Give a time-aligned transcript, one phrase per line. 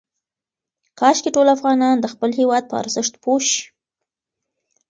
[0.99, 3.63] کاشکې ټول افغانان د خپل هېواد په ارزښت پوه شي.